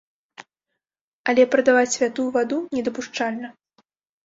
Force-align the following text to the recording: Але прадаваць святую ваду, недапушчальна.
Але 1.33 1.43
прадаваць 1.57 1.93
святую 1.97 2.27
ваду, 2.41 2.57
недапушчальна. 2.79 3.55